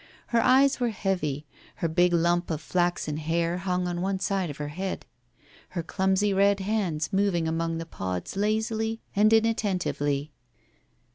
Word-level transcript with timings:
Her 0.29 0.41
eyes 0.41 0.79
were 0.79 0.89
heavy; 0.89 1.45
her 1.75 1.87
big 1.87 2.11
lump 2.11 2.49
of 2.49 2.59
flaxen 2.59 3.17
hair 3.17 3.57
hung 3.59 3.87
on 3.87 4.01
one 4.01 4.17
side 4.17 4.49
of 4.49 4.57
her 4.57 4.69
head; 4.69 5.05
her 5.77 5.83
clumsy 5.83 6.33
red 6.33 6.59
hands 6.59 7.13
moved 7.13 7.35
among 7.47 7.77
the 7.77 7.85
pods 7.85 8.35
lazily 8.35 8.99
and 9.15 9.31
inattentively. 9.31 10.31